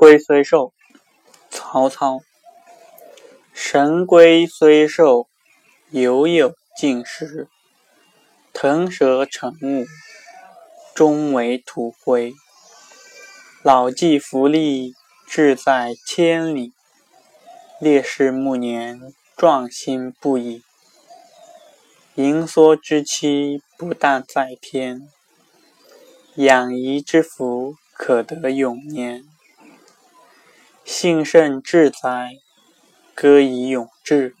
[0.00, 0.72] 龟虽寿，
[1.50, 2.20] 曹操。
[3.52, 5.26] 神龟虽寿，
[5.90, 7.48] 犹有竟时。
[8.54, 9.84] 腾蛇乘雾，
[10.94, 12.32] 终为土灰。
[13.62, 14.94] 老骥伏枥，
[15.28, 16.72] 志在千里。
[17.78, 18.98] 烈士暮年，
[19.36, 20.62] 壮心不已。
[22.14, 25.10] 盈缩之期，不但在天。
[26.36, 29.29] 养怡之福，可得永年。
[31.00, 32.32] 幸甚至哉，
[33.14, 34.36] 歌以咏志。